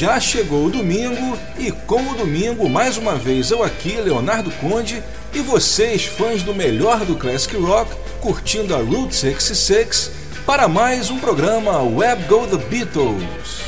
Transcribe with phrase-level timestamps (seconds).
[0.00, 5.02] já chegou o domingo e com o domingo, mais uma vez eu aqui, Leonardo Conde,
[5.34, 10.10] e vocês, fãs do melhor do Classic Rock, curtindo a Route 66,
[10.46, 13.60] para mais um programa Web Go The Beatles.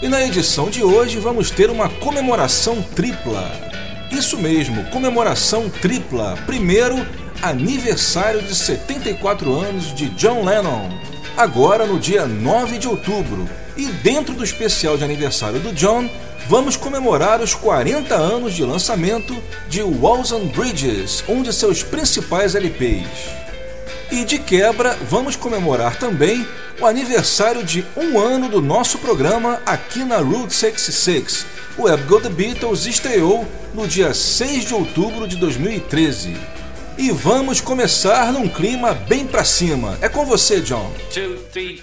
[0.00, 3.52] E na edição de hoje vamos ter uma comemoração tripla.
[4.10, 6.34] Isso mesmo, comemoração tripla.
[6.46, 7.06] Primeiro,
[7.42, 10.88] aniversário de 74 anos de John Lennon,
[11.36, 13.46] agora no dia 9 de outubro.
[13.78, 16.10] E dentro do especial de aniversário do John,
[16.48, 22.56] vamos comemorar os 40 anos de lançamento de Walls and Bridges, um de seus principais
[22.56, 23.06] LPs.
[24.10, 26.44] E de quebra, vamos comemorar também
[26.80, 31.46] o aniversário de um ano do nosso programa aqui na Route 66.
[31.76, 36.36] O Web Go The Beatles estreou no dia 6 de outubro de 2013.
[36.96, 39.96] E vamos começar num clima bem pra cima.
[40.00, 40.92] É com você, John.
[41.14, 41.80] Two, three,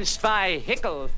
[0.00, 1.10] By Hickle.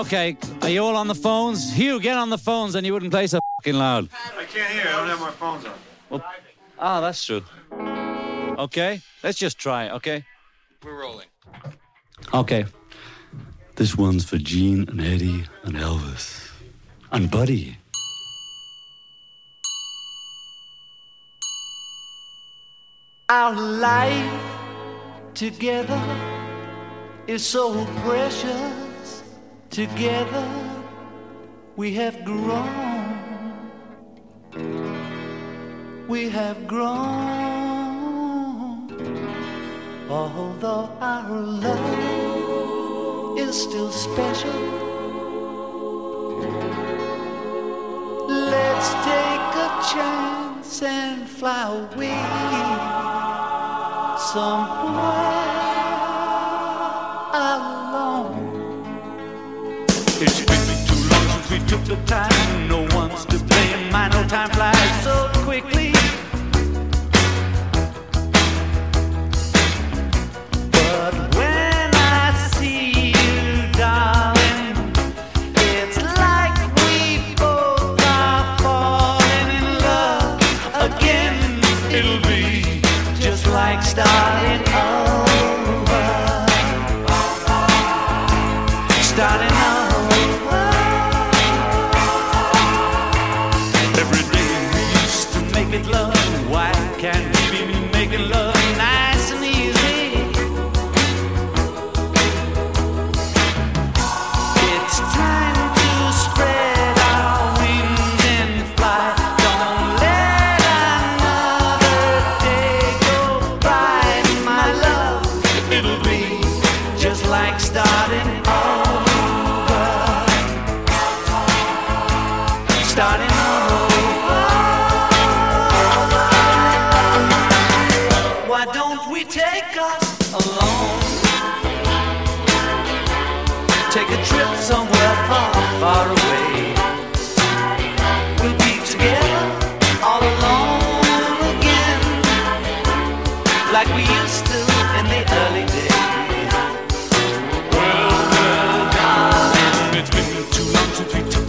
[0.00, 1.70] Okay, are you all on the phones?
[1.74, 4.08] Hugh, get on the phones and you wouldn't play so fucking loud.
[4.34, 4.84] I can't hear.
[4.88, 5.74] I don't have my phones on.
[6.08, 6.24] Well,
[6.78, 7.42] ah, that's true.
[8.58, 10.24] Okay, let's just try, okay?
[10.82, 11.26] We're rolling.
[12.32, 12.64] Okay.
[13.76, 16.50] This one's for Gene and Eddie and Elvis.
[17.12, 17.76] And Buddy.
[23.28, 24.42] Our life
[25.34, 26.00] together
[27.26, 28.89] is so precious.
[29.70, 30.46] Together
[31.76, 33.70] we have grown.
[36.08, 36.90] We have grown.
[40.10, 44.50] Although our love is still special.
[48.28, 52.18] Let's take a chance and fly away
[54.18, 55.39] somewhere.
[61.70, 62.69] Took the time.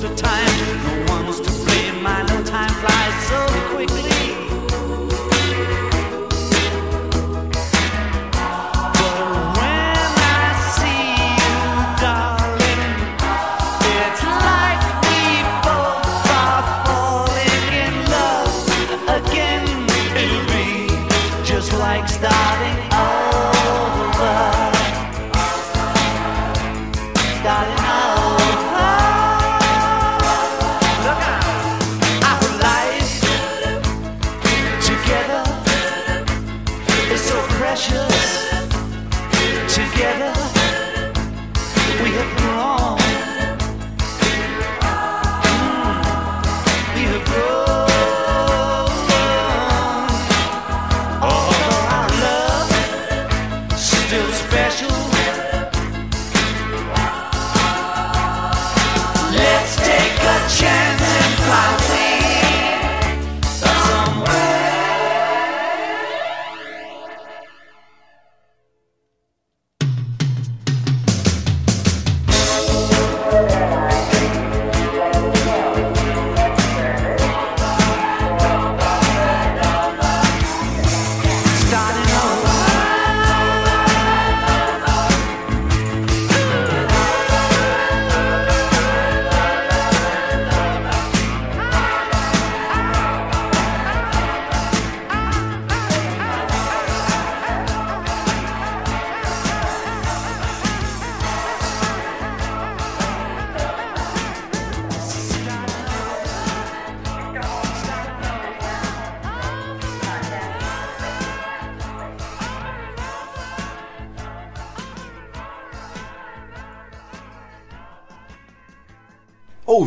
[0.01, 0.90] the time.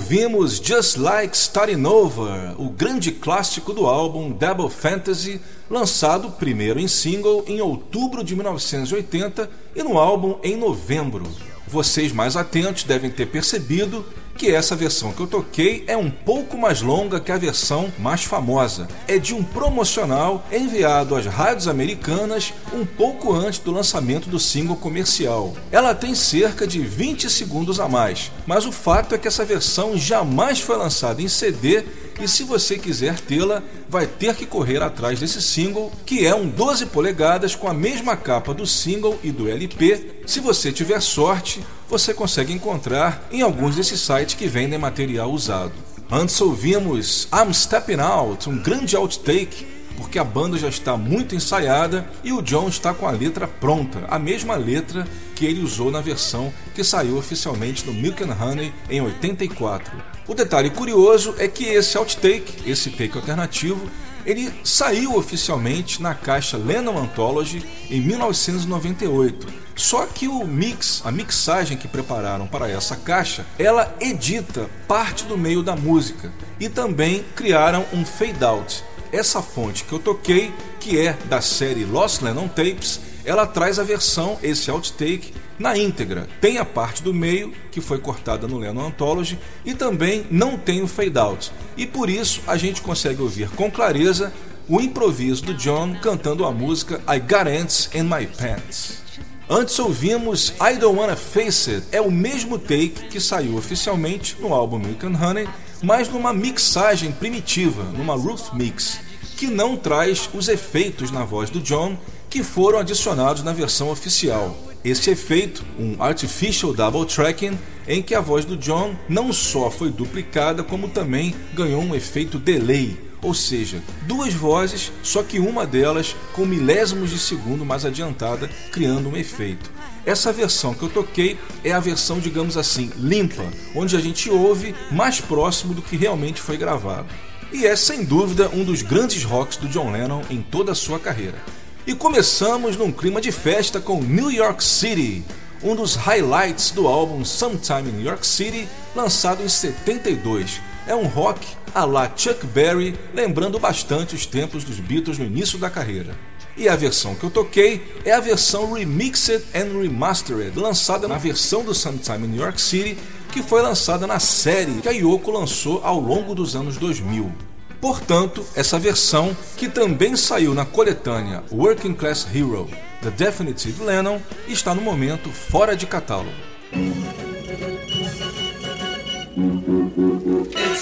[0.04, 5.40] Ouvimos Just Like Starting Over, o grande clássico do álbum Double Fantasy,
[5.70, 11.26] lançado primeiro em single em outubro de 1980 e no álbum em novembro.
[11.66, 14.04] Vocês mais atentos devem ter percebido
[14.36, 18.24] que essa versão que eu toquei é um pouco mais longa que a versão mais
[18.24, 18.88] famosa.
[19.06, 24.76] É de um promocional enviado às rádios americanas um pouco antes do lançamento do single
[24.76, 25.54] comercial.
[25.70, 29.96] Ela tem cerca de 20 segundos a mais, mas o fato é que essa versão
[29.96, 31.84] jamais foi lançada em CD
[32.20, 36.48] e se você quiser tê-la, vai ter que correr atrás desse single, que é um
[36.48, 40.22] 12 polegadas com a mesma capa do single e do LP.
[40.26, 45.72] Se você tiver sorte, você consegue encontrar em alguns desses sites que vendem material usado.
[46.10, 49.64] Antes ouvimos I'm Stepping Out, um grande outtake
[49.96, 54.04] porque a banda já está muito ensaiada e o John está com a letra pronta,
[54.08, 58.74] a mesma letra que ele usou na versão que saiu oficialmente no Milk and Honey
[58.90, 59.96] em 84.
[60.26, 63.88] O detalhe curioso é que esse outtake, esse take alternativo,
[64.24, 69.64] ele saiu oficialmente na caixa Lennon Anthology em 1998.
[69.76, 75.36] Só que o mix, a mixagem que prepararam para essa caixa, ela edita parte do
[75.36, 78.84] meio da música e também criaram um fade out
[79.14, 83.84] essa fonte que eu toquei, que é da série Lost Lennon Tapes, ela traz a
[83.84, 86.28] versão, esse outtake, na íntegra.
[86.40, 90.82] Tem a parte do meio, que foi cortada no Lennon Anthology, e também não tem
[90.82, 91.52] o fade out.
[91.76, 94.32] E por isso a gente consegue ouvir com clareza
[94.68, 99.04] o improviso do John cantando a música I Got Ants in My Pants.
[99.48, 104.54] Antes ouvimos I Don't Wanna Face It, é o mesmo take que saiu oficialmente no
[104.54, 105.48] álbum Milk and Honey,
[105.82, 109.00] mas numa mixagem primitiva, numa Ruth Mix,
[109.36, 111.94] que não traz os efeitos na voz do John
[112.30, 114.56] que foram adicionados na versão oficial.
[114.84, 119.90] Esse efeito, um artificial double tracking, em que a voz do John não só foi
[119.90, 126.14] duplicada, como também ganhou um efeito delay, ou seja, duas vozes, só que uma delas
[126.34, 129.72] com milésimos de segundo mais adiantada, criando um efeito.
[130.04, 134.74] Essa versão que eu toquei é a versão, digamos assim, limpa, onde a gente ouve
[134.90, 137.08] mais próximo do que realmente foi gravado.
[137.50, 140.98] E é sem dúvida um dos grandes rocks do John Lennon em toda a sua
[140.98, 141.38] carreira.
[141.86, 145.22] E começamos num clima de festa com New York City,
[145.62, 148.66] um dos highlights do álbum Sometime in New York City,
[148.96, 150.62] lançado em 72.
[150.86, 155.58] É um rock a la Chuck Berry, lembrando bastante os tempos dos Beatles no início
[155.58, 156.16] da carreira.
[156.56, 161.62] E a versão que eu toquei é a versão Remixed and Remastered, lançada na versão
[161.62, 162.96] do Sometime in New York City,
[163.30, 167.53] que foi lançada na série que a Yoko lançou ao longo dos anos 2000.
[167.84, 172.66] Portanto, essa versão, que também saiu na coletânea Working Class Hero,
[173.02, 176.32] The Definitive Lennon, está no momento fora de catálogo.
[176.72, 177.04] It's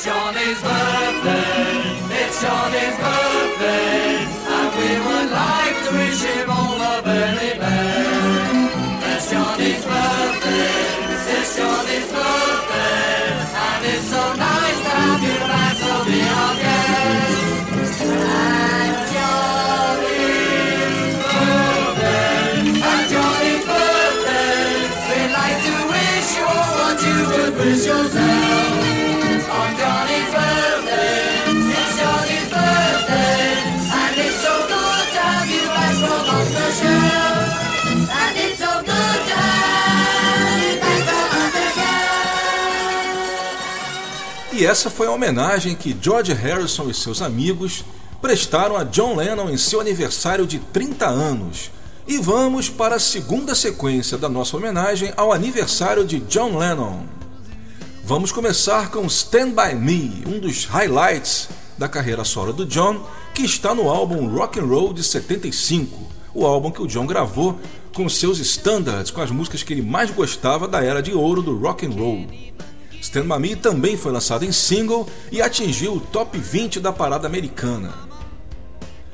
[0.07, 0.63] birthday,
[2.13, 4.02] it's birthday,
[44.63, 47.85] E essa foi a homenagem que George Harrison e seus amigos
[48.21, 51.73] prestaram a John Lennon em seu aniversário de 30 anos.
[52.07, 57.03] E vamos para a segunda sequência da nossa homenagem ao aniversário de John Lennon.
[58.05, 63.43] Vamos começar com Stand By Me, um dos highlights da carreira solo do John, que
[63.43, 67.59] está no álbum Rock and Roll de 75, o álbum que o John gravou
[67.93, 71.59] com seus standards, com as músicas que ele mais gostava da era de ouro do
[71.59, 72.29] rock and roll.
[73.03, 77.27] Stand By Me também foi lançado em single e atingiu o top 20 da parada
[77.27, 77.93] americana.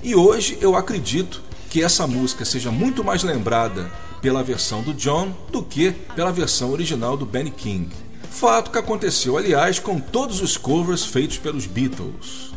[0.03, 5.35] E hoje eu acredito que essa música seja muito mais lembrada pela versão do John
[5.51, 7.89] do que pela versão original do Benny King.
[8.31, 12.53] Fato que aconteceu, aliás, com todos os covers feitos pelos Beatles.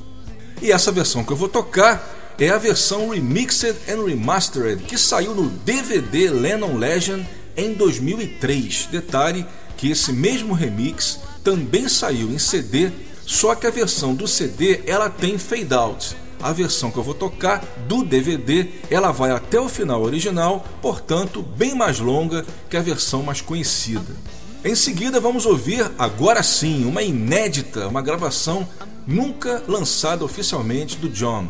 [0.61, 5.33] E essa versão que eu vou tocar é a versão Remixed and Remastered que saiu
[5.33, 8.87] no DVD Lennon Legend em 2003.
[8.91, 9.45] Detalhe
[9.77, 12.91] que esse mesmo remix também saiu em CD,
[13.25, 16.15] só que a versão do CD ela tem fade out.
[16.41, 21.41] A versão que eu vou tocar do DVD, ela vai até o final original, portanto,
[21.41, 24.15] bem mais longa que a versão mais conhecida.
[24.63, 28.67] Em seguida, vamos ouvir, agora sim, uma inédita, uma gravação
[29.07, 31.47] nunca lançada oficialmente do John.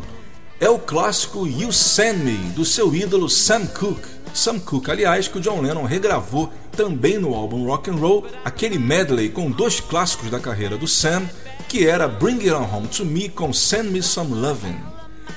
[0.60, 4.08] É o clássico You Send Me, do seu ídolo Sam Cooke.
[4.34, 8.78] Sam Cooke, aliás, que o John Lennon regravou também no álbum Rock and Roll, aquele
[8.78, 11.28] medley com dois clássicos da carreira do Sam,
[11.68, 14.78] que era Bring It On Home To Me com Send Me Some Lovin'.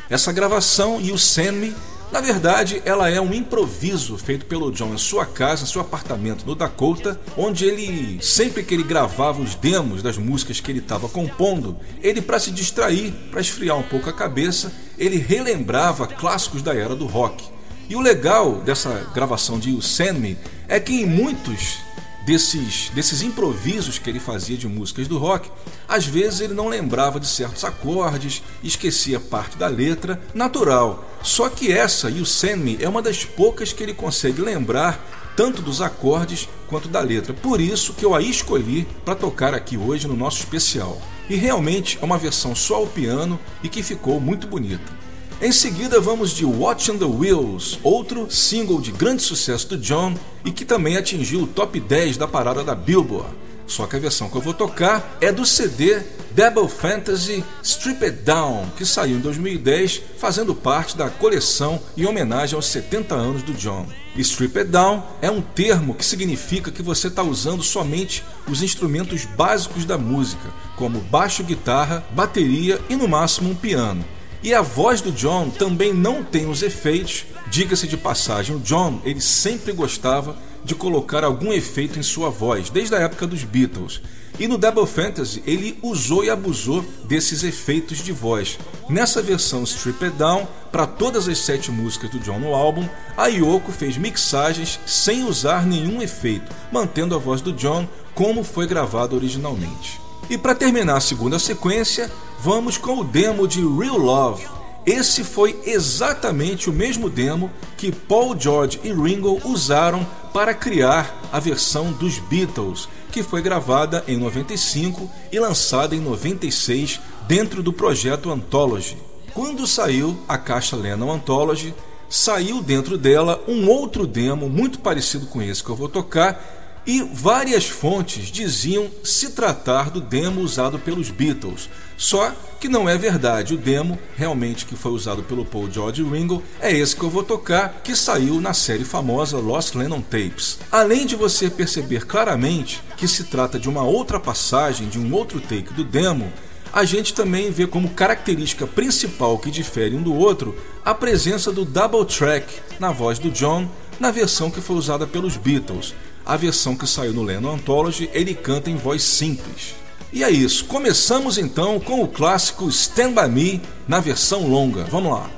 [0.09, 1.75] Essa gravação, You Send Me,
[2.11, 6.45] na verdade, ela é um improviso feito pelo John em sua casa, em seu apartamento
[6.45, 11.09] no Dakota, onde ele, sempre que ele gravava os demos das músicas que ele estava
[11.09, 16.73] compondo, ele, para se distrair, para esfriar um pouco a cabeça, ele relembrava clássicos da
[16.73, 17.43] era do rock.
[17.87, 21.77] E o legal dessa gravação de You Send Me é que em muitos
[22.25, 25.49] desses, desses improvisos que ele fazia de músicas do rock,
[25.87, 31.05] às vezes ele não lembrava de certos acordes, esquecia parte da letra, natural.
[31.21, 34.99] Só que essa, You Send Me, é uma das poucas que ele consegue lembrar
[35.35, 37.33] tanto dos acordes quanto da letra.
[37.33, 40.99] Por isso que eu a escolhi para tocar aqui hoje no nosso especial.
[41.29, 45.04] E realmente é uma versão só ao piano e que ficou muito bonita.
[45.41, 50.51] Em seguida, vamos de Watching the Wheels, outro single de grande sucesso do John e
[50.51, 53.35] que também atingiu o top 10 da parada da Billboard.
[53.67, 58.17] Só que a versão que eu vou tocar é do CD Double Fantasy Strip It
[58.23, 63.53] Down, que saiu em 2010, fazendo parte da coleção em homenagem aos 70 anos do
[63.53, 63.85] John.
[64.15, 69.25] Strip It Down é um termo que significa que você está usando somente os instrumentos
[69.25, 74.14] básicos da música, como baixo, guitarra, bateria e no máximo um piano.
[74.45, 77.25] E a voz do John também não tem os efeitos.
[77.49, 82.69] Diga-se de passagem, o John ele sempre gostava de colocar algum efeito em sua voz,
[82.69, 84.01] desde a época dos Beatles.
[84.37, 88.59] E no Double Fantasy ele usou e abusou desses efeitos de voz.
[88.87, 93.25] Nessa versão Strip It Down, para todas as sete músicas do John no álbum, a
[93.25, 99.15] Yoko fez mixagens sem usar nenhum efeito, mantendo a voz do John como foi gravado
[99.15, 100.04] originalmente.
[100.29, 104.47] E para terminar a segunda sequência, vamos com o demo de Real Love.
[104.83, 111.39] Esse foi exatamente o mesmo demo que Paul George e Ringo usaram para criar a
[111.39, 118.31] versão dos Beatles, que foi gravada em 95 e lançada em 96 dentro do projeto
[118.31, 118.97] Anthology.
[119.33, 121.73] Quando saiu a caixa Lennon Anthology,
[122.09, 126.54] saiu dentro dela um outro demo muito parecido com esse que eu vou tocar
[126.85, 131.69] e várias fontes diziam se tratar do demo usado pelos Beatles.
[131.97, 133.53] Só que não é verdade.
[133.53, 137.23] O demo realmente que foi usado pelo Paul George Ringo é esse que eu vou
[137.23, 140.59] tocar, que saiu na série famosa Lost Lennon Tapes.
[140.71, 145.39] Além de você perceber claramente que se trata de uma outra passagem, de um outro
[145.39, 146.31] take do demo,
[146.71, 151.63] a gente também vê como característica principal que difere um do outro a presença do
[151.63, 152.45] double track
[152.79, 153.67] na voz do John
[153.99, 155.95] na versão que foi usada pelos Beatles.
[156.25, 159.75] A versão que saiu no Lennon Anthology, ele canta em voz simples.
[160.11, 164.85] E é isso, começamos então com o clássico Stand By Me na versão longa.
[164.85, 165.29] Vamos lá.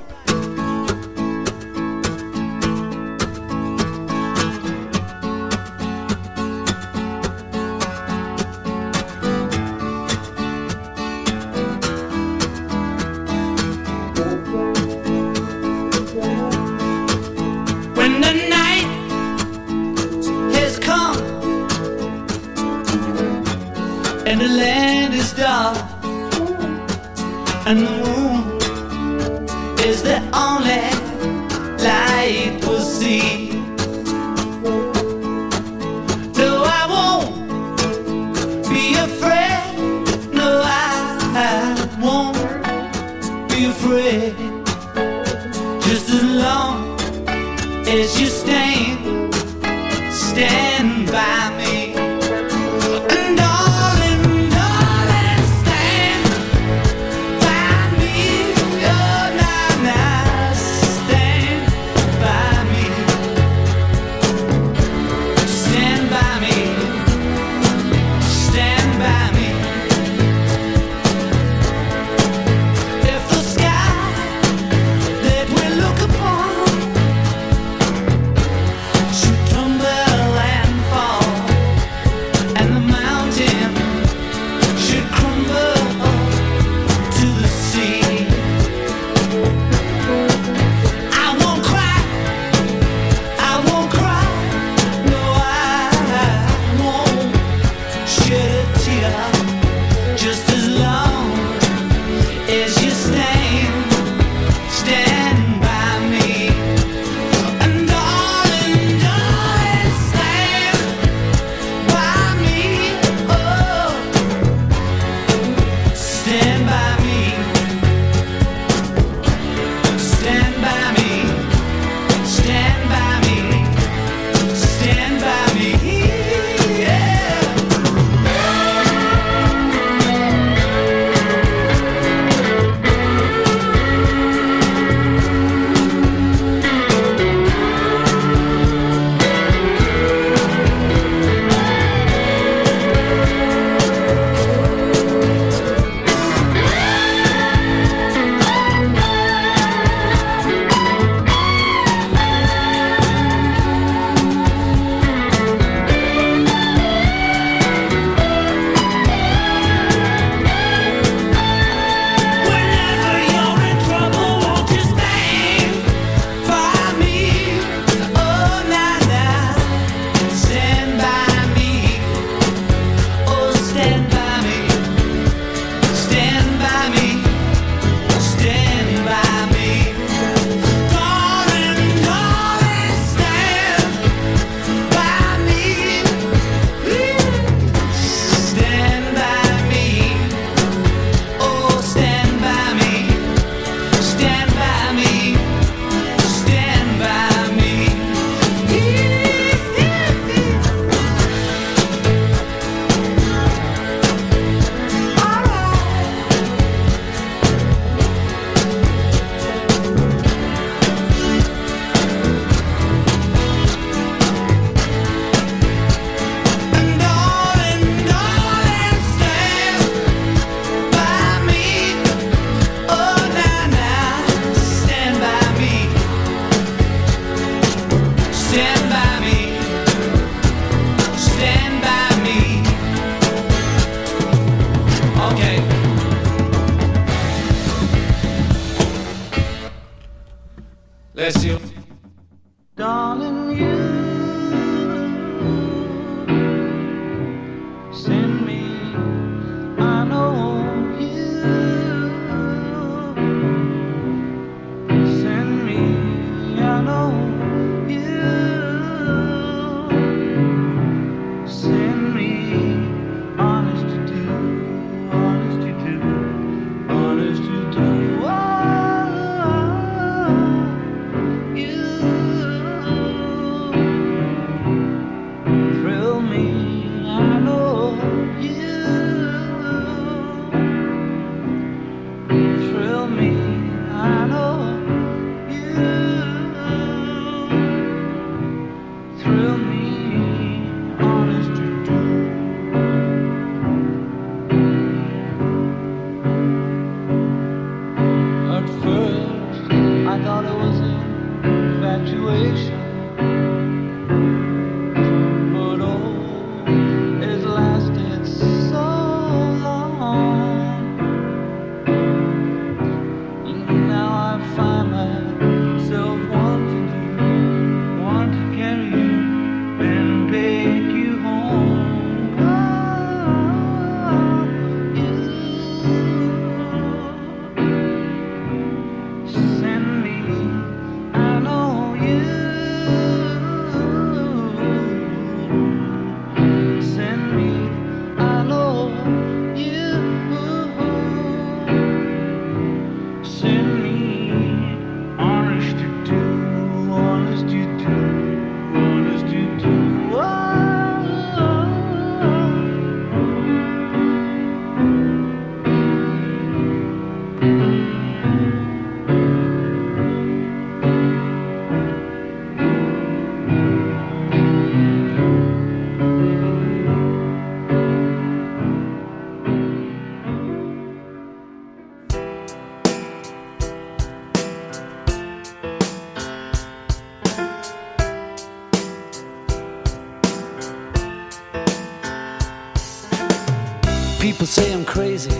[384.58, 385.38] Say I'm crazy.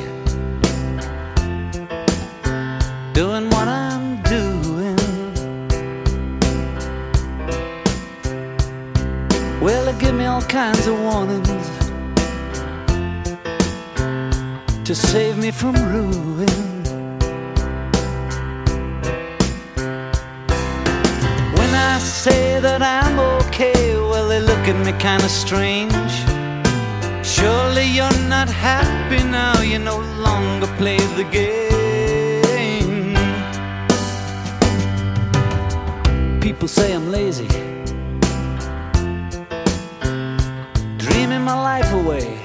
[3.20, 4.98] Doing what I'm doing.
[9.60, 11.68] Well, they give me all kinds of warnings
[14.86, 16.56] to save me from ruin.
[21.58, 26.27] When I say that I'm okay, well, they look at me kind of strange.
[28.38, 33.16] Not happy now, you no longer play the game.
[36.40, 37.48] People say I'm lazy,
[40.98, 42.38] dreaming my life away.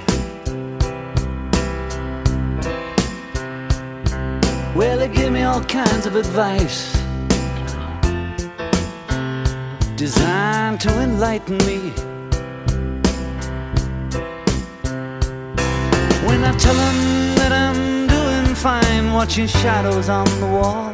[4.75, 6.91] Well, they give me all kinds of advice
[9.95, 12.12] designed to enlighten me.
[16.63, 20.93] Tell them that I'm doing fine, watching shadows on the wall.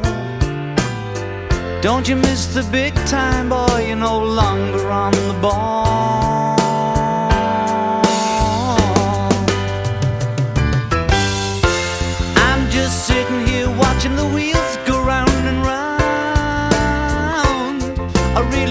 [1.80, 3.86] Don't you miss the big time, boy?
[3.86, 6.56] You're no longer on the ball.
[12.46, 17.80] I'm just sitting here watching the wheels go round and round.
[18.36, 18.69] I really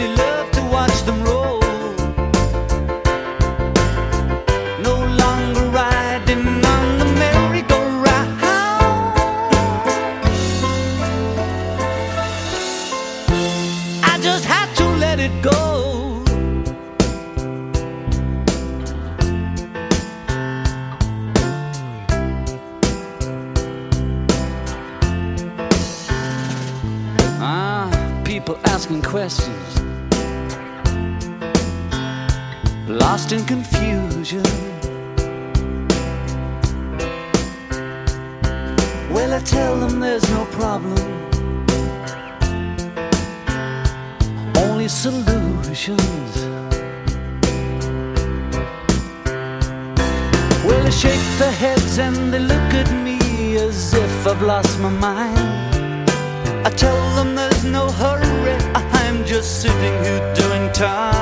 [54.39, 56.09] I've lost my mind.
[56.65, 61.18] I tell them there's no hurry, I'm just sitting here doing time.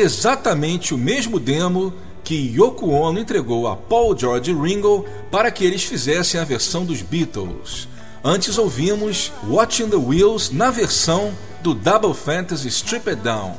[0.00, 1.92] Exatamente o mesmo demo
[2.24, 7.02] que Yoko Ono entregou a Paul George Ringo para que eles fizessem a versão dos
[7.02, 7.88] Beatles.
[8.22, 11.32] Antes ouvimos Watching the Wheels na versão
[11.62, 13.56] do Double Fantasy Strip It Down.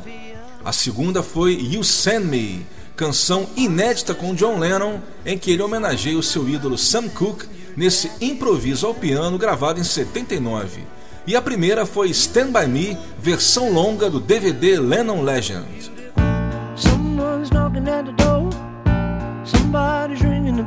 [0.63, 2.65] A segunda foi You Send Me,
[2.95, 8.11] canção inédita com John Lennon, em que ele homenageia o seu ídolo Sam Cooke nesse
[8.21, 10.83] improviso ao piano gravado em 79.
[11.25, 15.90] E a primeira foi Stand By Me, versão longa do DVD Lennon Legend.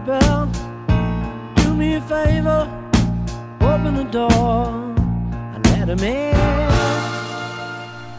[0.05, 0.49] Bell.
[1.57, 2.69] Do me a favor,
[3.61, 4.69] open the door
[5.55, 6.35] and let him in.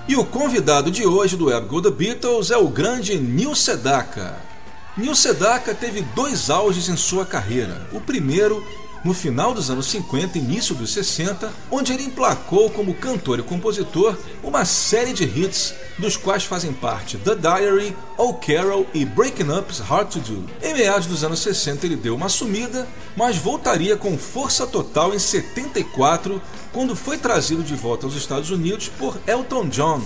[0.08, 4.36] E o convidado de hoje do Web The Beatles é o grande Neil Sedaka.
[4.96, 7.88] Neil Sedaka teve dois auges em sua carreira.
[7.92, 8.64] O primeiro
[9.06, 13.44] no final dos anos 50 e início dos 60, onde ele emplacou como cantor e
[13.44, 19.52] compositor uma série de hits, dos quais fazem parte The Diary, Oh Carol e Breaking
[19.52, 20.44] Up's Hard to Do.
[20.60, 25.20] Em meados dos anos 60 ele deu uma sumida, mas voltaria com força total em
[25.20, 26.42] 74,
[26.74, 30.02] quando foi trazido de volta aos Estados Unidos por Elton John,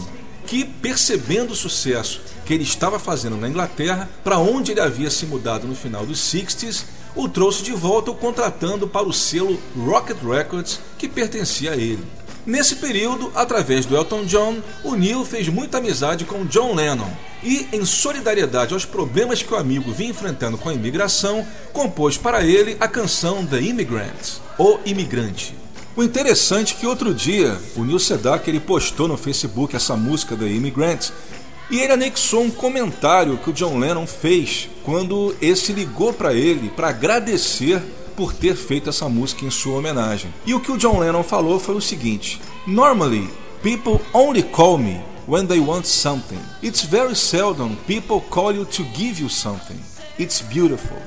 [0.46, 5.26] que, percebendo o sucesso que ele estava fazendo na Inglaterra, para onde ele havia se
[5.26, 6.84] mudado no final dos 60s,
[7.20, 12.04] o trouxe de volta o contratando para o selo Rocket Records, que pertencia a ele.
[12.46, 17.12] Nesse período, através do Elton John, o Neil fez muita amizade com John Lennon
[17.44, 22.42] e, em solidariedade aos problemas que o amigo vinha enfrentando com a imigração, compôs para
[22.42, 25.54] ele a canção The Immigrant, O Imigrante.
[25.98, 30.38] O interessante é que outro dia o Neil Sedaka ele postou no Facebook essa música
[30.38, 31.10] The Immigrant
[31.70, 36.70] e ele anexou um comentário que o John Lennon fez quando esse ligou para ele
[36.70, 37.82] para agradecer
[38.16, 40.34] por ter feito essa música em sua homenagem.
[40.46, 43.30] E o que o John Lennon falou foi o seguinte: Normally,
[43.62, 46.40] people only call me when they want something.
[46.62, 49.80] It's very seldom people call you to give you something.
[50.20, 50.98] It's beautiful.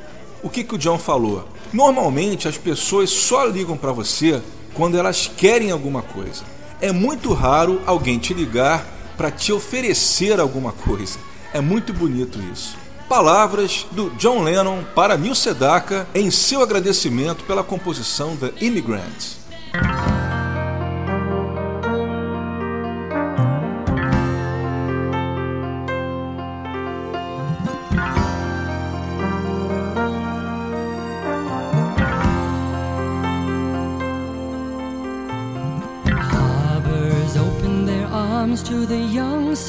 [0.43, 1.47] O que, que o John falou?
[1.73, 4.41] Normalmente as pessoas só ligam para você
[4.75, 6.45] quando elas querem alguma coisa.
[6.81, 8.87] É muito raro alguém te ligar
[9.17, 11.19] para te oferecer alguma coisa.
[11.53, 12.77] É muito bonito isso.
[13.09, 20.32] Palavras do John Lennon para Neil Sedaka em seu agradecimento pela composição The Immigrant.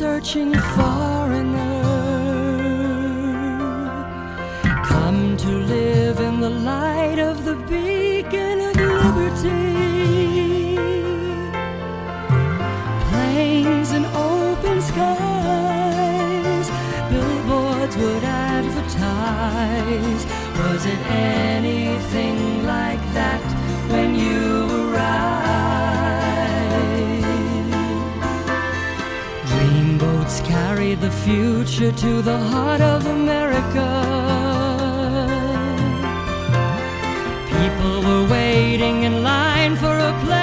[0.04, 1.82] Searching foreigner.
[4.84, 10.76] Come to live in the light of the beacon of liberty.
[13.12, 16.68] Plains and open skies,
[17.10, 20.26] billboards would advertise.
[20.60, 23.53] Was it anything like that
[30.93, 33.87] carried the future to the heart of America.
[37.49, 40.42] People were waiting in line for a place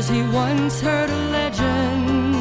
[0.00, 2.34] remembers he once heard a legend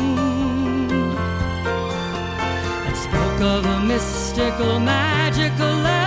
[2.86, 5.99] that spoke of a mystical, magical land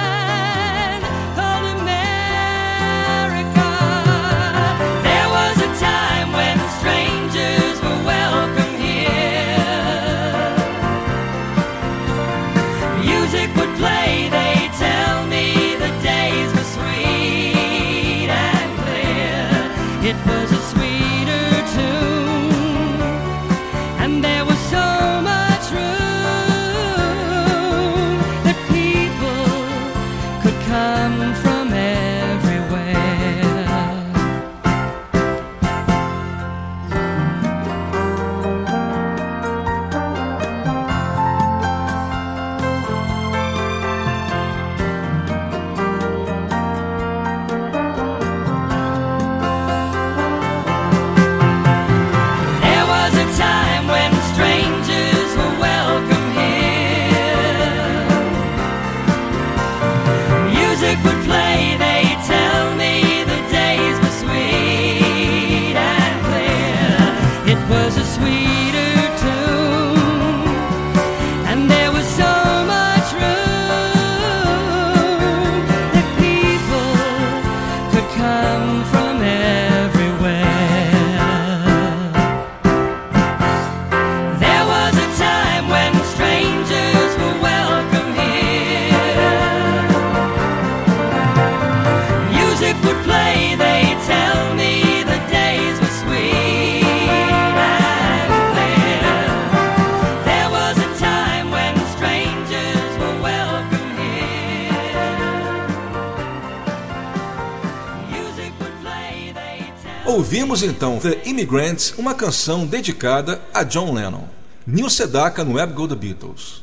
[110.53, 114.25] Ouvimos então The Immigrants, uma canção dedicada a John Lennon.
[114.67, 116.63] Neil Sedaka no Web Go The Beatles.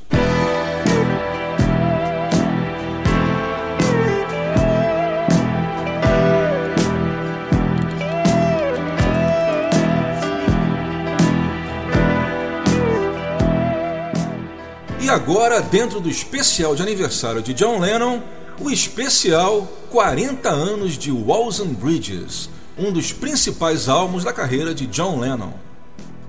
[15.02, 18.22] E agora, dentro do especial de aniversário de John Lennon,
[18.60, 22.50] o especial 40 anos de Walls and Bridges,
[22.80, 25.52] um dos principais álbuns da carreira de John Lennon.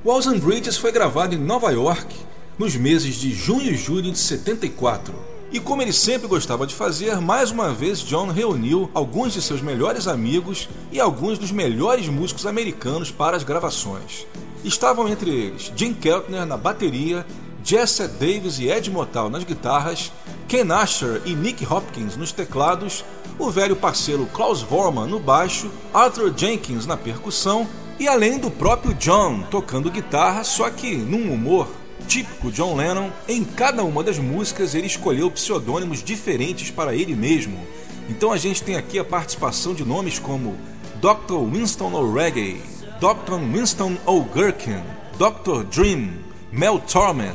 [0.05, 2.13] Walls and Bridges foi gravado em Nova York
[2.59, 5.15] nos meses de junho e julho de 74.
[5.53, 9.63] E como ele sempre gostava de fazer, mais uma vez John reuniu alguns de seus
[9.63, 14.27] melhores amigos e alguns dos melhores músicos americanos para as gravações.
[14.65, 17.25] Estavam entre eles Jim Keltner na bateria,
[17.63, 20.11] Jesse Davis e Ed Motal nas guitarras,
[20.51, 23.05] Ken Asher e Nick Hopkins nos teclados
[23.39, 27.69] o velho parceiro Klaus Vorman no baixo, Arthur Jenkins na percussão
[28.01, 31.69] e além do próprio John tocando guitarra, só que num humor
[32.09, 37.65] típico John Lennon, em cada uma das músicas ele escolheu pseudônimos diferentes para ele mesmo.
[38.09, 40.57] Então a gente tem aqui a participação de nomes como
[40.97, 41.49] Dr.
[41.49, 42.61] Winston O'Reggae,
[42.99, 43.39] Dr.
[43.53, 44.83] Winston O'Gurkin,
[45.17, 45.63] Dr.
[45.71, 46.11] Dream,
[46.51, 47.35] Mel Tormen,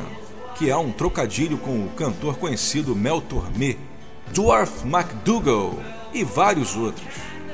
[0.56, 3.76] que é um trocadilho com o cantor conhecido Mel Tormé,
[4.34, 5.80] Dwarf MacDougall,
[6.14, 7.06] e vários outros.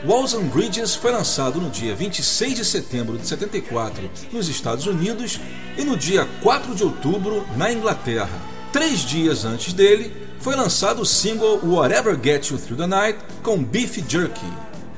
[0.06, 5.40] Walls and Bridges foi lançado no dia 26 de setembro de 74 nos Estados Unidos
[5.78, 8.30] e no dia 4 de outubro na Inglaterra.
[8.72, 13.64] Três dias antes dele, foi lançado o single Whatever Gets You Through the Night com
[13.64, 14.46] Beef Jerky.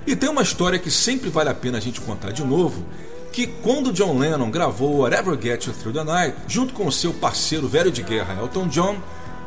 [0.08, 2.86] E tem uma história que sempre vale a pena a gente contar de novo,
[3.34, 7.68] que quando John Lennon gravou Whatever Gets You Through the Night, junto com seu parceiro
[7.68, 8.98] velho de guerra Elton John,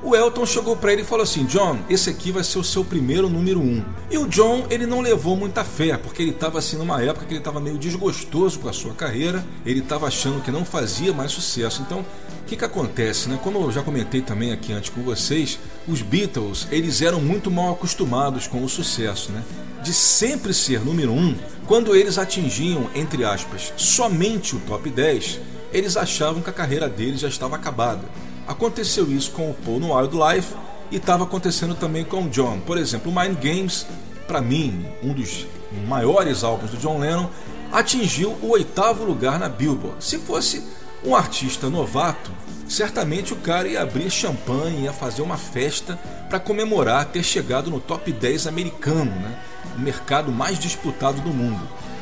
[0.02, 2.84] o Elton chegou para ele e falou assim: John, esse aqui vai ser o seu
[2.84, 3.84] primeiro número um.
[4.10, 7.32] E o John ele não levou muita fé, porque ele estava assim numa época que
[7.32, 11.30] ele estava meio desgostoso com a sua carreira, ele estava achando que não fazia mais
[11.30, 11.80] sucesso.
[11.82, 13.38] Então, o que, que acontece, né?
[13.42, 17.72] Como eu já comentei também aqui antes com vocês, os Beatles eles eram muito mal
[17.72, 19.42] acostumados com o sucesso, né?
[19.82, 25.40] De sempre ser número um, quando eles atingiam, entre aspas, somente o top 10,
[25.72, 28.02] eles achavam que a carreira deles já estava acabada.
[28.46, 30.54] Aconteceu isso com o Paul no Wildlife
[30.90, 32.60] e estava acontecendo também com o John.
[32.60, 33.86] Por exemplo, Mind Games,
[34.26, 35.46] para mim, um dos
[35.86, 37.28] maiores álbuns do John Lennon,
[37.72, 40.02] atingiu o oitavo lugar na Billboard.
[40.02, 40.62] Se fosse
[41.04, 42.30] um artista novato,
[42.68, 45.98] certamente o cara ia abrir champanhe, ia fazer uma festa
[46.28, 49.38] para comemorar ter chegado no top 10 americano, né?
[49.76, 51.60] o mercado mais disputado do mundo.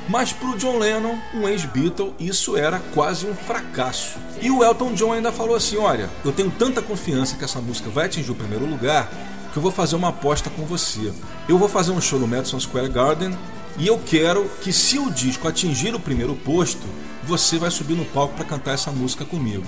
[0.08, 4.18] Mas para o John Lennon, um ex-Beatle, isso era quase um fracasso.
[4.40, 7.88] E o Elton John ainda falou assim: Olha, eu tenho tanta confiança que essa música
[7.88, 9.10] vai atingir o primeiro lugar
[9.50, 11.12] que eu vou fazer uma aposta com você.
[11.48, 13.38] Eu vou fazer um show no Madison Square Garden
[13.78, 16.82] e eu quero que, se o disco atingir o primeiro posto,
[17.22, 19.64] você vai subir no palco para cantar essa música comigo.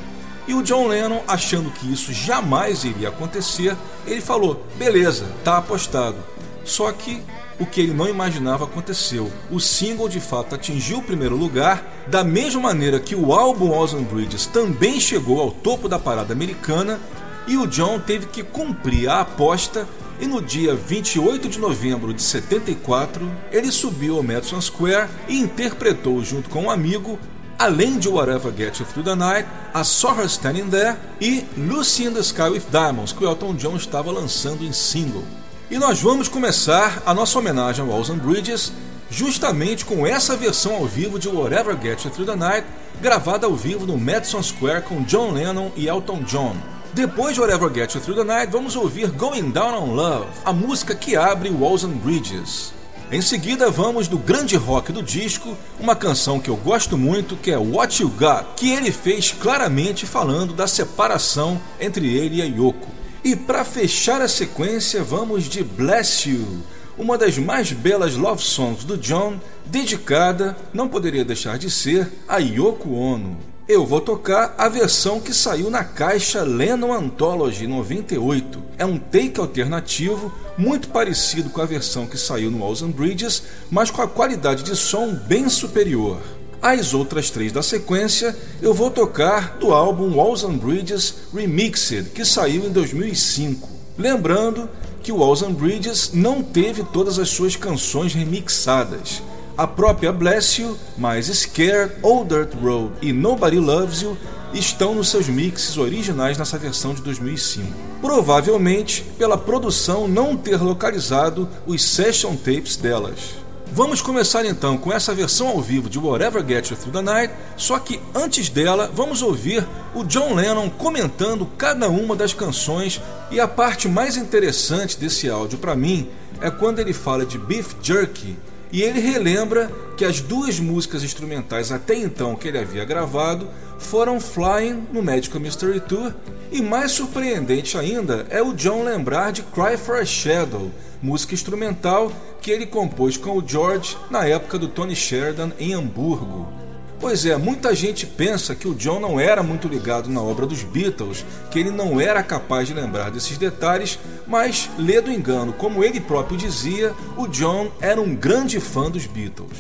[0.47, 3.77] E o John Lennon, achando que isso jamais iria acontecer,
[4.07, 6.17] ele falou: beleza, tá apostado.
[6.65, 7.23] Só que
[7.59, 9.31] o que ele não imaginava aconteceu.
[9.51, 14.05] O single de fato atingiu o primeiro lugar, da mesma maneira que o álbum Ozone
[14.05, 17.01] Bridges também chegou ao topo da parada americana,
[17.47, 19.87] e o John teve que cumprir a aposta
[20.19, 26.25] e no dia 28 de novembro de 74 ele subiu ao Madison Square e interpretou
[26.25, 27.19] junto com um amigo,
[27.59, 32.05] além de Whatever Gets You Through the Night, a Saw Her Standing There e Lucy
[32.05, 35.25] in the Sky with Diamonds, que o Elton John estava lançando em single.
[35.71, 38.73] E nós vamos começar a nossa homenagem ao Walls and Bridges
[39.11, 42.67] justamente com essa versão ao vivo de Whatever Gets You Through the Night,
[43.01, 46.57] gravada ao vivo no Madison Square com John Lennon e Elton John.
[46.93, 50.53] Depois de Whatever Gets You Through the Night, vamos ouvir Going Down on Love, a
[50.53, 52.73] música que abre Walls and Bridges.
[53.11, 57.53] Em seguida, vamos do grande rock do disco, uma canção que eu gosto muito, que
[57.53, 62.45] é What You Got, que ele fez claramente falando da separação entre ele e a
[62.45, 62.89] Yoko.
[63.23, 66.65] E para fechar a sequência, vamos de Bless You,
[66.99, 72.39] uma das mais belas love songs do John, dedicada, não poderia deixar de ser, a
[72.39, 73.56] Yoko Ono.
[73.69, 78.63] Eu vou tocar a versão que saiu na caixa Lennon Anthology 98.
[78.79, 83.43] É um take alternativo muito parecido com a versão que saiu no Walls and Bridges,
[83.69, 86.21] mas com a qualidade de som bem superior.
[86.63, 92.25] As outras três da sequência eu vou tocar do álbum Walls and Bridges Remixed, que
[92.25, 93.69] saiu em 2005.
[93.99, 94.71] Lembrando
[95.03, 99.21] que o Walls and Bridges não teve todas as suas canções remixadas.
[99.57, 104.15] A própria Bless You, mais Scared, Old Dirt Road e Nobody Loves You
[104.53, 107.67] estão nos seus mixes originais nessa versão de 2005.
[108.03, 113.37] Provavelmente pela produção não ter localizado os session tapes delas.
[113.73, 117.35] Vamos começar então com essa versão ao vivo de Whatever Gets You Through the Night,
[117.57, 123.01] só que antes dela vamos ouvir o John Lennon comentando cada uma das canções
[123.31, 126.09] e a parte mais interessante desse áudio para mim
[126.43, 128.37] é quando ele fala de Beef Jerky
[128.73, 133.49] e ele relembra que as duas músicas instrumentais até então que ele havia gravado
[133.79, 136.13] foram Flying no Magical Mystery Tour
[136.51, 140.71] e mais surpreendente ainda é o John lembrar de Cry for a Shadow,
[141.03, 146.66] música instrumental que ele compôs com o George na época do Tony Sheridan em Hamburgo.
[146.99, 150.63] Pois é, muita gente pensa que o John não era muito ligado na obra dos
[150.63, 155.85] Beatles, que ele não era capaz de lembrar desses detalhes, mas, lê do engano, como
[155.85, 159.59] ele próprio dizia, o John era um grande fã dos Beatles.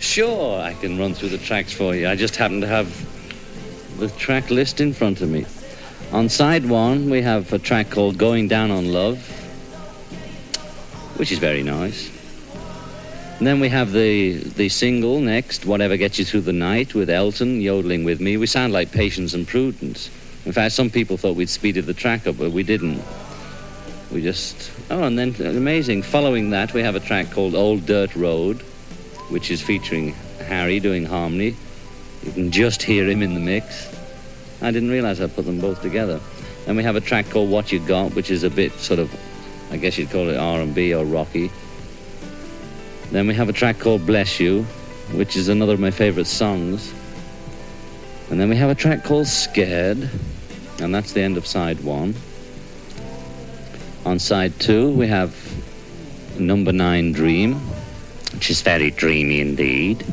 [0.00, 2.08] Sure, I can run through the tracks for you.
[2.08, 2.88] I just happen to have
[3.98, 5.44] the track list in front of me.
[6.10, 9.18] On side one, we have a track called Going Down on Love,
[11.18, 12.17] which is very nice.
[13.38, 17.08] And then we have the the single next, Whatever Gets You Through the Night, with
[17.08, 18.36] Elton yodeling with me.
[18.36, 20.10] We sound like Patience and Prudence.
[20.44, 23.00] In fact, some people thought we'd speeded the track up, but we didn't.
[24.10, 26.02] We just oh, and then uh, amazing.
[26.02, 28.62] Following that, we have a track called Old Dirt Road,
[29.28, 30.14] which is featuring
[30.46, 31.54] Harry doing harmony.
[32.24, 33.94] You can just hear him in the mix.
[34.60, 36.20] I didn't realize I put them both together.
[36.66, 39.14] And we have a track called What You Got, which is a bit sort of
[39.70, 41.50] I guess you'd call it R&B or rocky.
[43.10, 44.64] Then we have a track called Bless You,
[45.12, 46.92] which is another of my favorite songs.
[48.30, 50.10] And then we have a track called Scared,
[50.80, 52.14] and that's the end of side one.
[54.04, 55.34] On side two, we have
[56.38, 57.54] Number Nine Dream,
[58.34, 60.04] which is very dreamy indeed.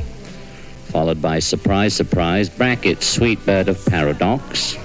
[0.87, 4.77] Followed by Surprise, Surprise, bracket Sweet Bird of Paradox.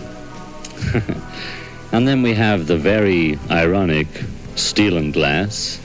[1.92, 4.08] and then we have the very ironic
[4.56, 5.80] steel and glass.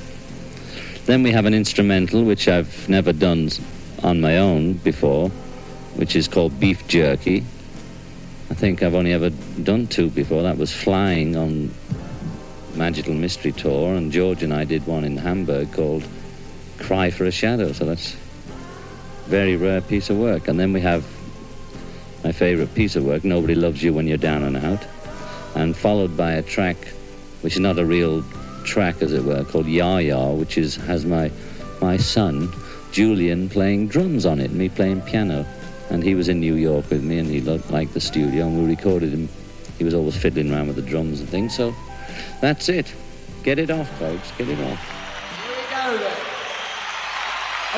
[1.06, 3.52] Then we have an instrumental which I've never done
[4.02, 5.30] on my own before,
[5.96, 7.46] which is called Beef Jerky.
[8.50, 10.42] I think I've only ever done two before.
[10.42, 11.72] That was Flying on
[12.74, 16.08] Magical Mystery Tour, and George and I did one in Hamburg called
[16.80, 17.72] Cry for a Shadow.
[17.72, 20.48] So that's a very rare piece of work.
[20.48, 21.06] And then we have
[22.24, 24.84] my favorite piece of work, Nobody Loves You When You're Down and Out,
[25.54, 26.78] and followed by a track
[27.42, 28.24] which is not a real
[28.66, 31.32] track, as it were, called Ya Ya, which is has my
[31.82, 32.52] my son
[32.92, 35.46] Julian playing drums on it, me playing piano,
[35.90, 38.76] and he was in New York with me, and he liked the studio, and we
[38.76, 39.30] recorded him.
[39.78, 41.56] He was always fiddling around with the drums and things.
[41.56, 41.76] So
[42.42, 42.94] that's it.
[43.44, 44.32] Get it off, folks.
[44.38, 44.80] Get it off.
[45.44, 46.18] Here we go then.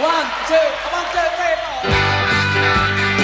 [0.02, 1.56] One, two, one, two, three,
[3.12, 3.17] four.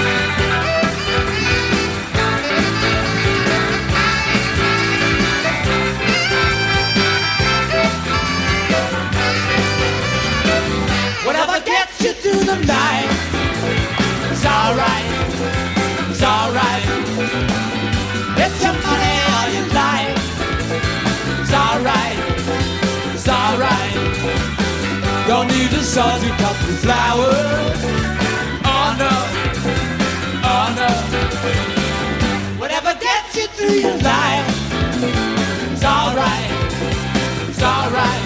[12.40, 13.10] The night.
[14.32, 15.10] It's alright,
[16.10, 16.86] it's alright.
[18.44, 20.18] It's your money or your life.
[21.42, 22.18] It's alright,
[23.14, 23.96] it's alright.
[25.28, 27.34] Don't need a salty cup of flour.
[28.66, 29.14] Oh no,
[30.52, 30.90] oh no.
[32.60, 34.48] Whatever gets you through your life.
[35.72, 36.52] It's alright,
[37.50, 38.24] it's alright.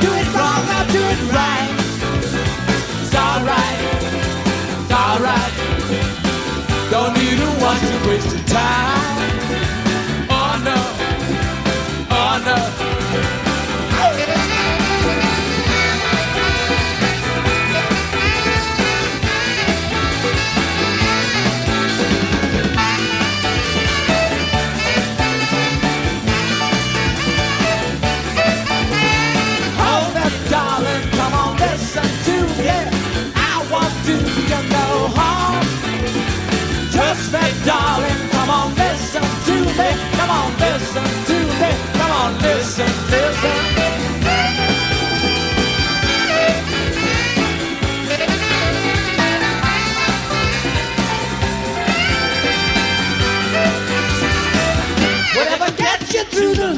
[0.00, 1.59] Do it wrong, I'll do it right
[7.74, 9.30] need to watch to waste your time.
[10.30, 10.76] Oh no,
[12.10, 12.89] oh no.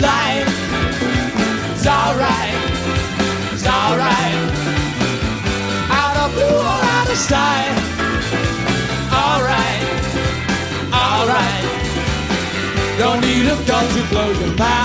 [0.04, 2.54] It's alright,
[3.52, 4.34] it's alright.
[5.90, 7.76] Out of blue or out of sight.
[9.12, 9.82] Alright,
[10.92, 11.64] alright.
[12.98, 14.81] Don't need a gun to blow your mind.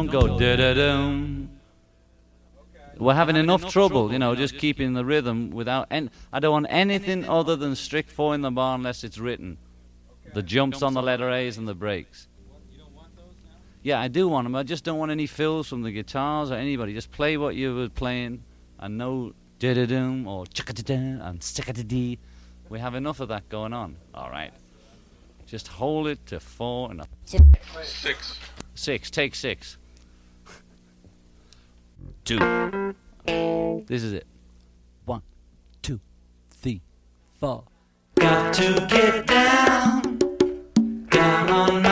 [0.00, 1.50] Don't go da da dum.
[2.96, 5.88] We're having enough trouble, you know, just keeping the rhythm without.
[5.90, 9.58] And I don't want anything other than strict four in the bar unless it's written.
[10.32, 12.28] The jumps on the letter A's and the breaks.
[13.82, 14.54] Yeah, I do want them.
[14.54, 16.94] I just don't want any fills from the guitars or anybody.
[16.94, 18.42] Just play what you were playing
[18.78, 22.18] and no da da dum or chicka da da and sticka da dee.
[22.70, 23.96] We have enough of that going on.
[24.14, 24.52] All right.
[25.46, 27.04] Just hold it to four and a
[27.84, 28.38] Six.
[28.74, 29.10] Six.
[29.10, 29.76] Take six.
[32.30, 32.94] Two.
[33.88, 34.24] This is it.
[35.04, 35.22] One,
[35.82, 35.98] two,
[36.52, 36.80] three,
[37.40, 37.64] four.
[38.20, 40.20] Got to get down,
[41.08, 41.82] down on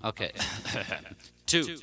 [0.05, 0.31] okay.
[1.45, 1.77] two,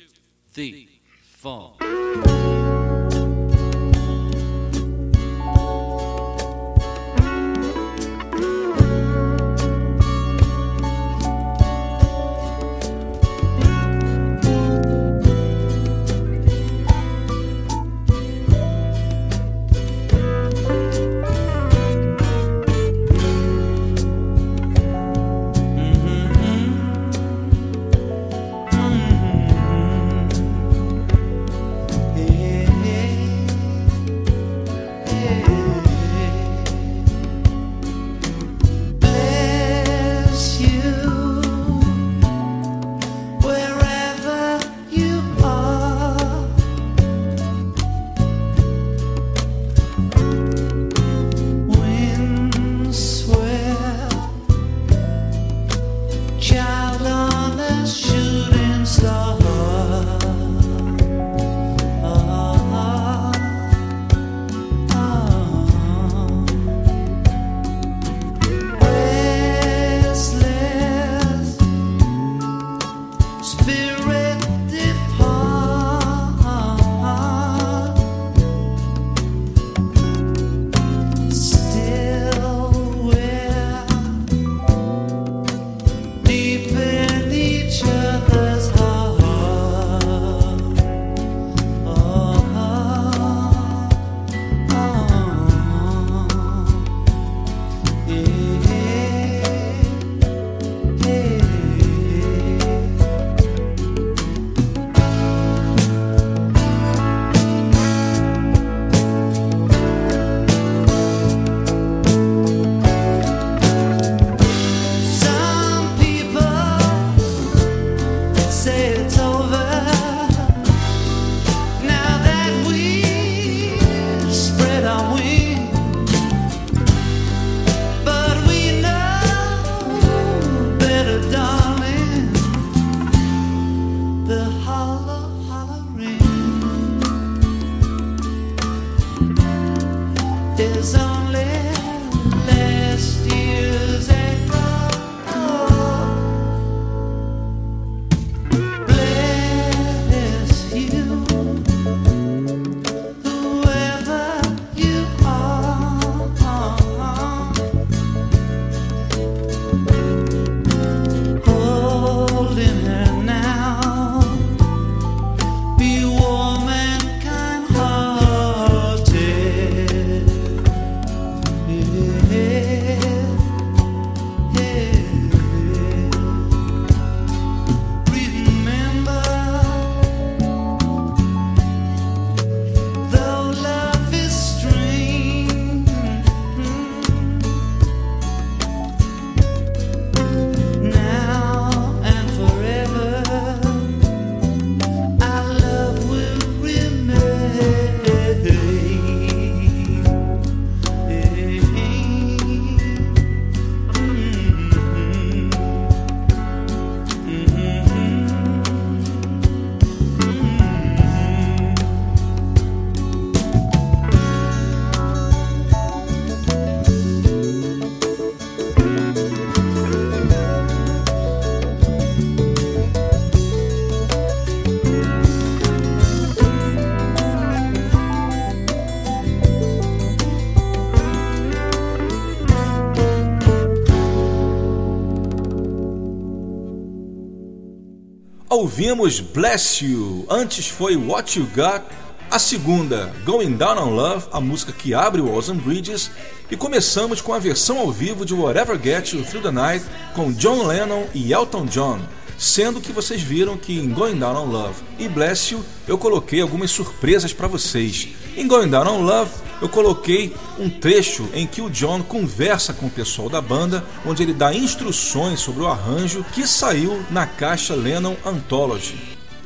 [238.61, 241.81] Ouvimos Bless You, antes foi What You Got,
[242.29, 246.11] a segunda Going Down on Love, a música que abre Walls and Bridges,
[246.51, 249.83] e começamos com a versão ao vivo de Whatever Gets You Through the Night
[250.13, 252.01] com John Lennon e Elton John,
[252.41, 256.41] sendo que vocês viram que em Going Down on Love e Bless You eu coloquei
[256.41, 258.07] algumas surpresas para vocês.
[258.35, 259.29] Em Going Down on Love
[259.61, 264.23] eu coloquei um trecho em que o John conversa com o pessoal da banda, onde
[264.23, 268.95] ele dá instruções sobre o arranjo que saiu na caixa Lennon Anthology.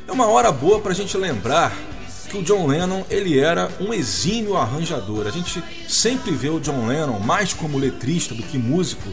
[0.07, 1.77] É uma hora boa para a gente lembrar
[2.29, 5.27] que o John Lennon ele era um exímio arranjador.
[5.27, 9.09] A gente sempre vê o John Lennon mais como letrista do que músico,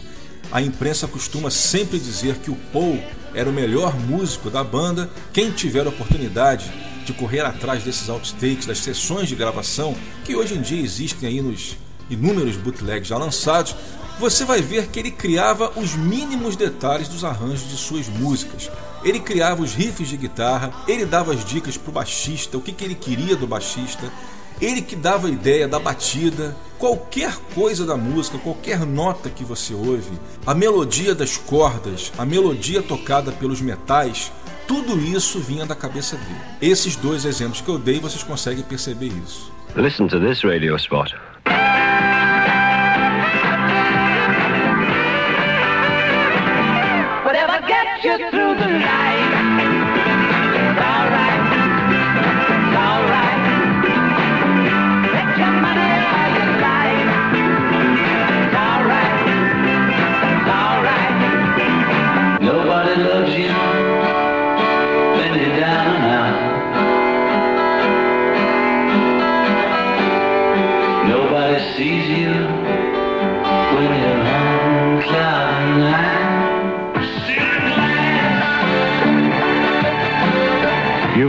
[0.53, 3.03] A imprensa costuma sempre dizer que o Paul
[3.35, 5.11] era o melhor músico da banda.
[5.33, 6.73] Quem tiver a oportunidade
[7.05, 11.41] de correr atrás desses outtakes, das sessões de gravação que hoje em dia existem aí
[11.41, 11.77] nos
[12.09, 13.75] inúmeros bootlegs já lançados,
[14.19, 18.71] você vai ver que ele criava os mínimos detalhes dos arranjos de suas músicas.
[19.03, 22.73] Ele criava os riffs de guitarra, ele dava as dicas para o baixista, o que,
[22.73, 24.13] que ele queria do baixista,
[24.63, 29.75] ele que dava a ideia da batida, qualquer coisa da música, qualquer nota que você
[29.75, 30.13] ouve,
[30.47, 34.33] a melodia das cordas, a melodia tocada pelos metais,
[34.69, 36.41] tudo isso vinha da cabeça dele.
[36.61, 39.53] Esses dois exemplos que eu dei, vocês conseguem perceber isso.
[39.75, 41.13] Listen to this radio spot.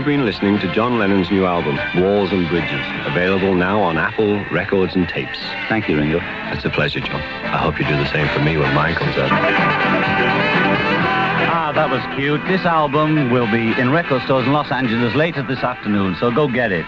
[0.03, 4.43] You've been listening to John Lennon's new album, Walls and Bridges, available now on Apple
[4.51, 5.39] Records and Tapes.
[5.69, 6.19] Thank you, Ringo.
[6.51, 7.21] It's a pleasure, John.
[7.21, 9.31] I hope you do the same for me when mine comes out.
[11.47, 12.41] Ah, that was cute.
[12.49, 16.49] This album will be in record stores in Los Angeles later this afternoon, so go
[16.49, 16.85] get it.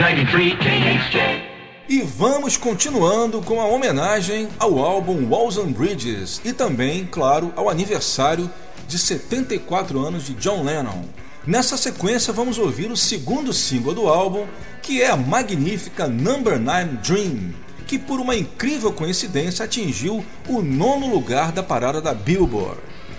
[0.00, 1.42] 93 KHJ.
[1.88, 7.70] E vamos continuando com a homenagem ao álbum Walls and Bridges e também, claro, ao
[7.70, 8.50] aniversário
[8.88, 11.21] de 74 anos de John Lennon.
[11.44, 14.46] Nessa sequência, vamos ouvir o segundo single do álbum,
[14.80, 17.52] que é a magnífica Number 9 Dream,
[17.84, 22.78] que por uma incrível coincidência atingiu o nono lugar da parada da Billboard.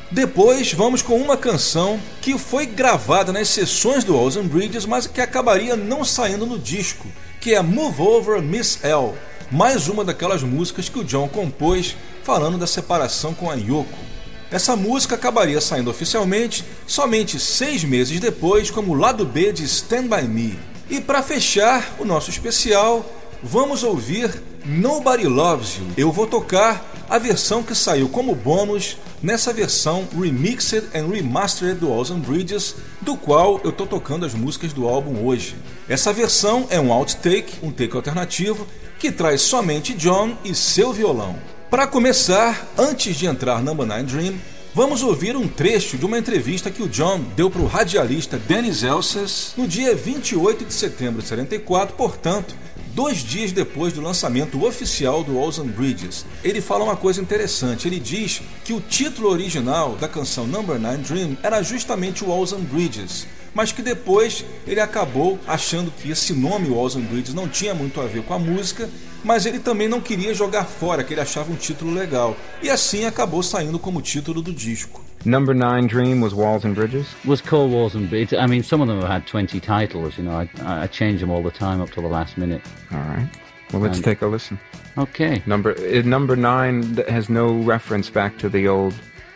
[0.09, 5.19] Depois vamos com uma canção que foi gravada nas sessões do and Bridges, mas que
[5.19, 7.05] acabaria não saindo no disco,
[7.41, 9.15] que é Move Over Miss L,
[9.51, 14.12] mais uma daquelas músicas que o John compôs falando da separação com a Yoko.
[14.53, 20.27] Essa música acabaria saindo oficialmente somente seis meses depois, como lado B de Stand By
[20.27, 20.59] Me.
[20.87, 23.03] E para fechar o nosso especial,
[23.41, 25.87] vamos ouvir Nobody Loves You.
[25.97, 31.89] Eu vou tocar a versão que saiu como bônus nessa versão remixed and remastered do
[31.89, 35.55] Walls Bridges, do qual eu tô tocando as músicas do álbum hoje.
[35.89, 38.67] Essa versão é um outtake, um take alternativo,
[38.99, 41.39] que traz somente John e seu violão.
[41.73, 44.35] Para começar, antes de entrar Number 9 Dream,
[44.75, 48.83] vamos ouvir um trecho de uma entrevista que o John deu para o radialista Dennis
[48.83, 52.53] Elsas no dia 28 de setembro de 74, portanto,
[52.93, 56.25] dois dias depois do lançamento oficial do Walls Bridges.
[56.43, 60.97] Ele fala uma coisa interessante, ele diz que o título original da canção Number 9
[60.97, 66.69] Dream era justamente Walls and Bridges, mas que depois ele acabou achando que esse nome
[66.69, 68.89] Walls Bridges não tinha muito a ver com a música
[69.23, 72.35] mas ele também não queria jogar fora, que ele achava um título legal.
[72.61, 75.01] E assim acabou saindo como título do disco.
[75.25, 77.13] Number Nine Dream was Walls and Bridges?
[77.25, 78.37] Was called Walls and Bridges.
[78.39, 80.31] I mean, some of them have had 20 titles, you know.
[80.35, 80.49] I,
[80.83, 82.61] I change them all the time up to the last minute.
[82.91, 83.29] All right.
[83.71, 84.59] Well, let's And- take a listen.
[84.97, 85.41] Okay.
[85.47, 88.93] Number uh, number nine has no reference back to the old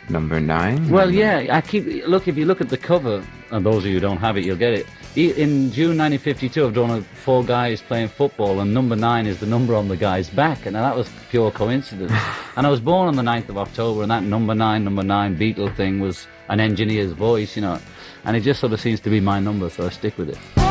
[0.10, 0.90] number nine.
[0.90, 2.28] Well, Number- yeah, I keep look.
[2.28, 4.58] If you look at the cover, and those of you who don't have it, you'll
[4.58, 4.88] get it.
[5.16, 9.48] In June 1952, I've drawn a four guys playing football, and number nine is the
[9.48, 12.12] number on the guy's back, and that was pure coincidence.
[12.56, 15.36] and I was born on the 9th of October, and that number nine, number nine
[15.36, 17.80] Beatle thing was an engineer's voice, you know,
[18.26, 20.67] and it just sort of seems to be my number, so I stick with it.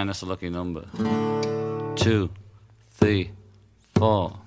[0.00, 0.86] Nine, that's a lucky number.
[1.94, 2.30] Two,
[2.94, 3.32] three,
[3.94, 4.39] four.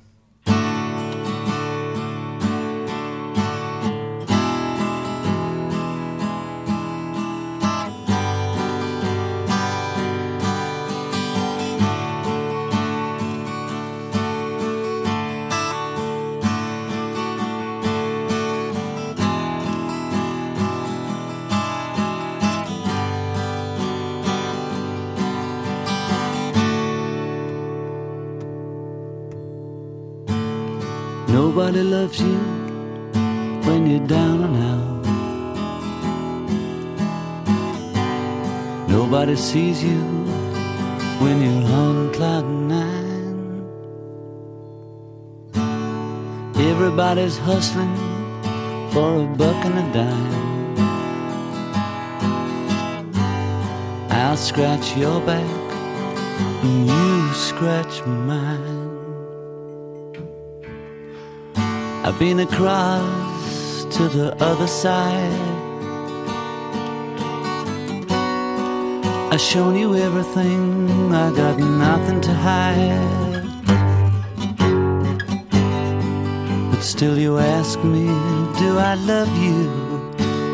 [39.43, 39.99] Sees you
[41.19, 43.67] when you're on cloud nine.
[46.55, 47.93] Everybody's hustling
[48.91, 50.77] for a buck and a dime.
[54.09, 55.73] I'll scratch your back
[56.63, 58.79] and you scratch mine.
[62.05, 65.62] I've been across to the other side.
[69.34, 73.43] I've shown you everything, I got nothing to hide.
[76.69, 78.05] But still, you ask me,
[78.60, 79.72] do I love you?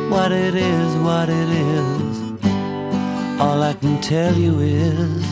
[0.09, 2.41] What it is, what it is.
[3.41, 5.25] All I can tell you is,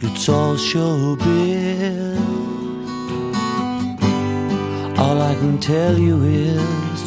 [0.00, 2.18] it's all showbiz.
[4.98, 7.02] All I can tell you is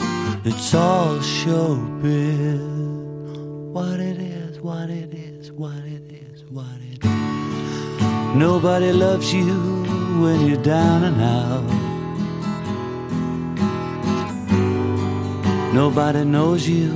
[0.46, 2.71] it's all showbiz.
[8.42, 9.54] Nobody loves you
[10.20, 11.68] when you're down and out.
[15.76, 16.90] Nobody knows you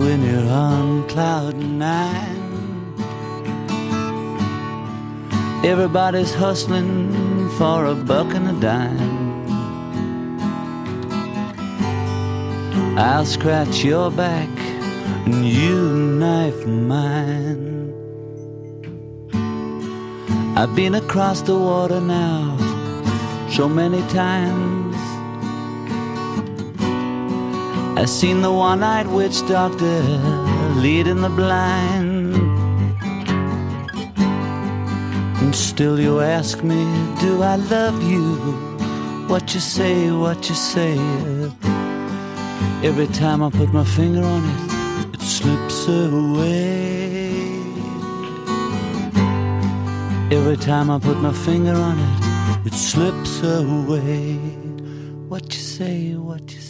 [0.00, 2.42] when you're on cloud nine.
[5.64, 9.46] Everybody's hustling for a buck and a dime.
[12.98, 14.50] I'll scratch your back
[15.24, 15.78] and you
[16.18, 17.79] knife mine.
[20.60, 22.54] I've been across the water now
[23.50, 24.94] so many times.
[27.98, 30.02] I've seen the one eyed witch doctor
[30.84, 32.36] leading the blind.
[35.40, 36.84] And still you ask me,
[37.22, 38.34] do I love you?
[39.28, 40.98] What you say, what you say.
[42.84, 46.99] Every time I put my finger on it, it slips away.
[50.30, 54.34] Every time I put my finger on it, it slips away.
[55.28, 56.69] What you say, what you say,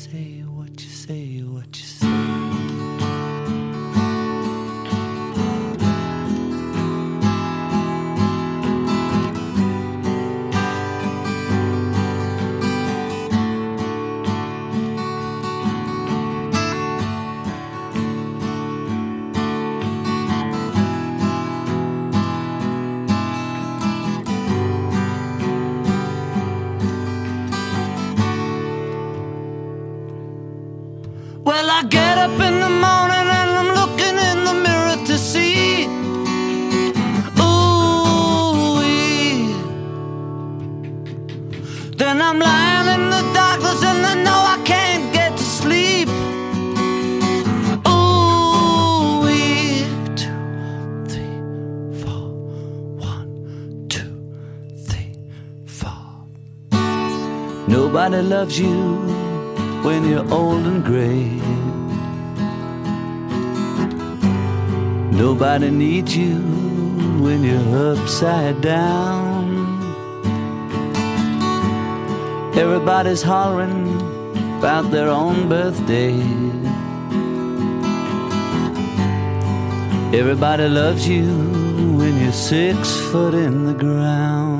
[58.00, 58.96] Nobody loves you
[59.82, 61.28] when you're old and gray.
[65.14, 66.36] Nobody needs you
[67.20, 69.44] when you're upside down.
[72.56, 73.84] Everybody's hollering
[74.60, 76.16] about their own birthday.
[80.18, 81.26] Everybody loves you
[81.98, 84.59] when you're six foot in the ground.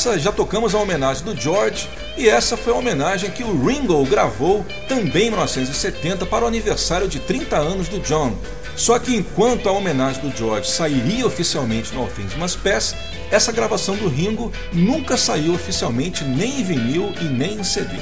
[0.00, 1.86] Essa já tocamos a homenagem do George
[2.16, 7.06] e essa foi a homenagem que o Ringo gravou também em 1970 para o aniversário
[7.06, 8.34] de 30 anos do John.
[8.74, 12.96] Só que enquanto a homenagem do George sairia oficialmente no All Things Must Pass,
[13.30, 17.94] essa gravação do Ringo nunca saiu oficialmente nem em vinil e nem em CD.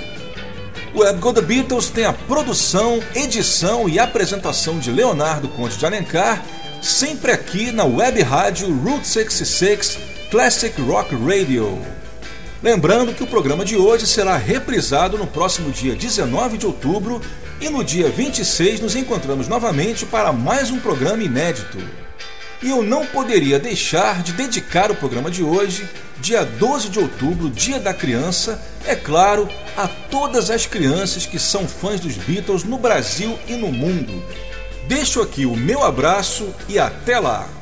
[0.95, 5.85] O Web Go The Beatles tem a produção, edição e apresentação de Leonardo Conte de
[5.85, 6.45] Alencar,
[6.81, 11.81] sempre aqui na web rádio Route 66 Classic Rock Radio.
[12.63, 17.19] Lembrando que o programa de hoje será reprisado no próximo dia 19 de outubro
[17.63, 21.79] e no dia 26 nos encontramos novamente para mais um programa inédito.
[22.63, 25.89] E eu não poderia deixar de dedicar o programa de hoje,
[26.21, 29.49] dia 12 de outubro, Dia da Criança, é claro,
[29.79, 34.23] a todas as crianças que são fãs dos Beatles no Brasil e no mundo.
[34.87, 37.58] Deixo aqui o meu abraço e até lá!